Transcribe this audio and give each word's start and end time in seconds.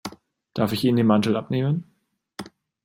Darf 0.55 0.71
ich 0.73 0.83
Ihnen 0.83 0.97
den 0.97 1.05
Mantel 1.05 1.35
abnehmen? 1.37 1.83